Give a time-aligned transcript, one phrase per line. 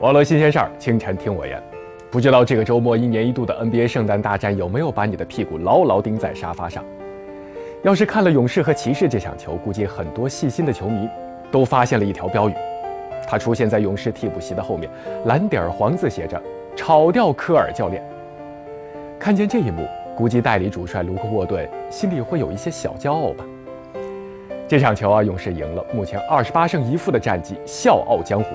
[0.00, 1.62] 网络新鲜事儿，清晨听我言。
[2.10, 6.84] 不知道这个周末一年一度的 NBA 圣诞大战有没有把你的屁股牢牢钉在沙发上？
[7.82, 11.08] 要是看了勇士和骑士这场球，估计很多细心的球迷
[11.50, 12.54] 都发现了一条标语，
[13.26, 14.90] 它出现在勇士替补席的后面，
[15.24, 16.40] 蓝点儿黄字写着
[16.76, 18.02] “炒掉科尔教练”。
[19.18, 23.44] 看见这一幕，估计代理主帅卢克沃顿心里会有一些小骄傲吧。
[24.68, 28.54] 这场球啊，勇士赢了，目前二十八胜一负的战绩，笑傲江湖。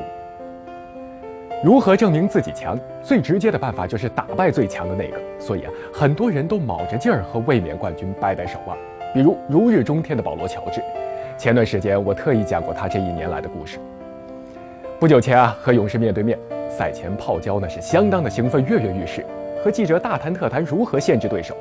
[1.63, 2.79] 如何证明自己强？
[3.01, 5.18] 最直接的办法就是打败最强的那个。
[5.39, 8.77] 所以啊，很多人都卯着劲儿和卫冕冠军掰掰手腕。
[9.11, 10.83] 比如如日中天的保罗·乔治，
[11.35, 13.79] 前段时间我特意讲过他这一年来的故事。
[14.99, 16.37] 不久前啊，和勇士面对面，
[16.69, 19.25] 赛前泡椒那是相当的兴奋，跃跃欲试，
[19.63, 21.57] 和记者大谈特谈如何限制对手。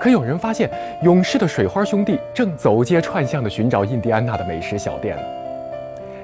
[0.00, 0.70] 可有人发现，
[1.02, 5.22] 勇士的水花兄弟正走街串巷的寻找印第安纳的美食小店呢。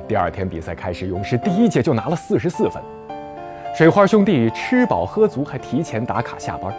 [0.08, 2.82] 第二天比赛开始，勇士第一节就拿了四十四分。
[3.74, 6.72] 水花兄弟吃饱喝足，还提前打卡下班。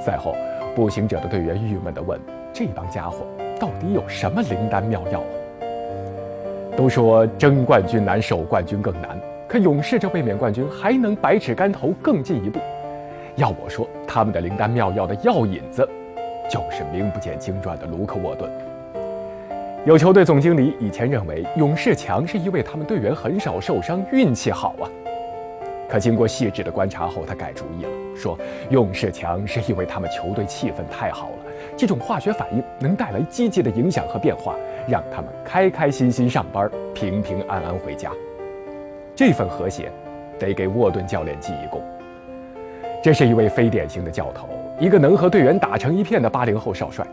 [0.00, 0.34] 赛后，
[0.74, 2.18] 步行者的队员郁闷地问
[2.50, 3.26] ：“这帮家伙
[3.60, 5.22] 到底有什么灵丹妙药？”
[6.74, 9.20] 都说争冠军难，守冠军更难。
[9.46, 12.58] 可勇士这卫冕冠军还能百尺竿头更进一步？
[13.36, 15.86] 要我说，他们的灵丹妙药的药引子，
[16.48, 18.50] 就是名不见经传的卢克沃顿。
[19.84, 24.86] 有球队总经理以前认为勇士强是因为他们队员很少受伤，运气好啊。
[25.88, 28.38] 可经过细致的观察后，他改主意了，说
[28.70, 31.36] 勇士强是因为他们球队气氛太好了，
[31.76, 34.54] 这种化学反应能带来积极的影响和变化，
[34.86, 38.12] 让他们开开心心上班，平平安安回家。
[39.16, 39.90] 这份和谐，
[40.38, 41.82] 得给沃顿教练记一功。
[43.02, 47.04] 这是一位非典型的教头，一个能和队员打成一片的八零后少帅。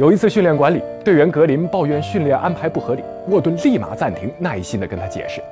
[0.00, 5.42] 有一次训练馆里，队员格林抱怨训练安排不合理，沃顿立马暂停，耐心地跟他解释。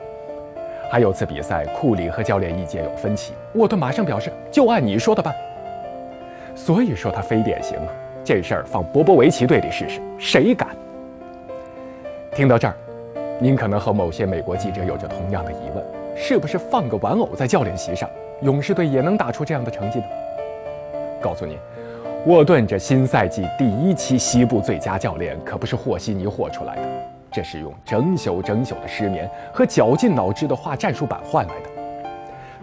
[0.91, 5.35] 还有次比赛，库里和教练意见有分歧，沃顿马上表示就按你说的办。
[6.55, 7.93] 所以说他非典型啊，
[8.25, 10.69] 这事儿放波波维奇队里试试，谁敢？
[12.35, 12.75] 听到这儿，
[13.39, 15.85] 您可能和某些美国记者有着同样的疑问：
[16.17, 18.09] 是不是放个玩偶在教练席上，
[18.41, 20.07] 勇士队也能打出这样的成绩呢？
[21.21, 21.59] 告诉你。
[22.29, 26.83] 沃顿这新赛季第一期西部最佳教练可不是和稀泥和出来的，
[27.33, 31.71] 这是用整宿整宿的失眠和绞尽脑汁的画战术板换来的。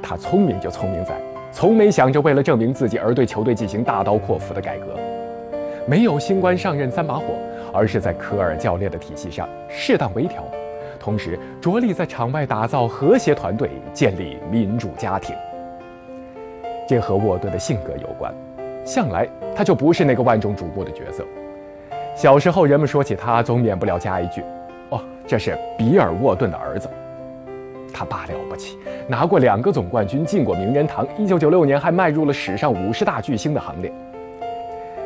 [0.04, 1.20] 他聪明就聪明在，
[1.52, 5.00] 从没想着为了证明自己而对球队进行大刀阔斧的改革，
[5.88, 7.34] 没有新官上任三把火，
[7.74, 10.44] 而是在科尔教练的体系上适当微调，
[11.00, 15.36] 同时着力在场外打造和谐团队，建立民主家庭。
[16.88, 18.32] 这和沃顿的性格有关。
[18.86, 21.26] 向来他就不是那个万众瞩目的角色。
[22.16, 24.42] 小时候人们说起他，总免不了加一句
[24.92, 26.88] ：“哦，这是比尔·沃顿的儿子。”
[27.94, 31.08] 他爸了不起，拿过两个总冠军，进过名人堂。
[31.18, 33.92] 一九九六年还迈入了史上五十大巨星的行列。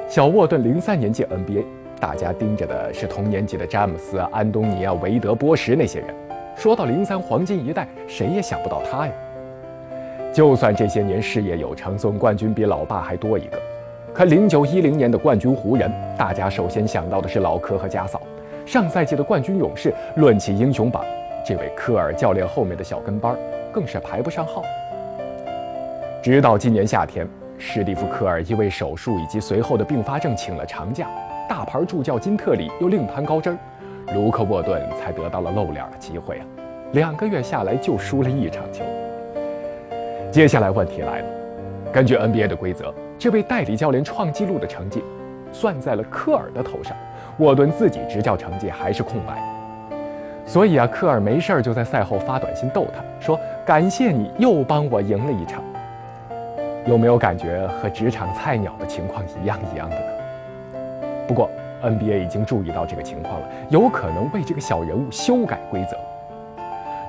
[0.07, 1.63] 小沃顿零三年进 NBA，
[1.99, 6.07] 大家盯着的是同年级的詹姆斯、安东尼啊、韦德、波什那些人。
[6.55, 9.13] 说到零三黄金一代，谁也想不到他呀。
[10.31, 13.59] 就算这些年事业有成，总冠军比老爸还多一个，
[14.13, 18.19] 可零九一零年的冠军湖人，大家首先想到的是老科和加嫂；
[18.65, 21.03] 上赛季的冠军勇士，论起英雄榜，
[21.43, 23.35] 这位科尔教练后面的小跟班
[23.73, 24.63] 更是排不上号。
[26.21, 31.07] 直到今年夏天，史蒂夫·科尔因为手术以及随后的并发症请了长假，
[31.49, 33.57] 大牌助教金特里又另攀高枝，
[34.13, 36.45] 卢克·沃顿才得到了露脸的机会啊！
[36.93, 38.83] 两个月下来就输了一场球。
[40.39, 41.25] 接下来问题来了，
[41.91, 45.03] 根据 NBA 的规则，这位代理教练创纪录的成绩
[45.51, 46.95] 算在了科尔的头上，
[47.39, 49.43] 沃顿自己执教成绩还是空白。
[50.45, 55.61] 所以啊，科尔没事就在赛后发短信逗他说：“感谢你又帮我赢了一场。”
[56.87, 60.79] 有没有感觉和职场菜鸟的情况一样一样的呢？
[61.27, 61.49] 不过
[61.83, 65.97] NBA 已经注意到这个情况了，有可能为这个小人物修改规则。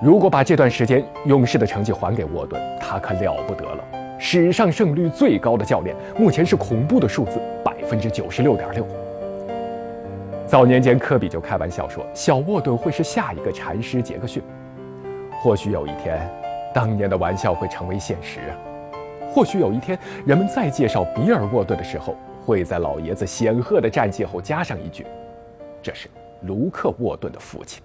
[0.03, 3.85] 如果把这段时间勇士的成绩还给沃顿，他可了不得了。
[4.19, 8.87] 史上胜率最高的教练，目前是恐怖的数字，百分之九十六点六。
[10.47, 14.43] 早年间，科比就开玩笑说，小沃顿会是下一个禅师杰克逊。
[15.43, 16.19] 或许有一天，
[16.73, 18.41] 当年的玩笑会成为现实。
[19.29, 25.05] 或许有一天，人们再介绍比尔沃顿的时候，会在老爷子显赫的战绩后加上一句
[25.83, 26.09] ：“这是
[26.47, 27.83] 卢克沃顿的父亲。”